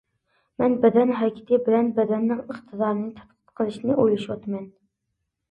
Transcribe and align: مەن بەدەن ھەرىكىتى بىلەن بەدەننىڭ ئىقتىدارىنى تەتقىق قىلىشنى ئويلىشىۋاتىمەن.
مەن 0.61 0.77
بەدەن 0.85 1.11
ھەرىكىتى 1.19 1.59
بىلەن 1.67 1.91
بەدەننىڭ 1.99 2.41
ئىقتىدارىنى 2.47 3.11
تەتقىق 3.19 3.55
قىلىشنى 3.61 4.01
ئويلىشىۋاتىمەن. 4.01 4.69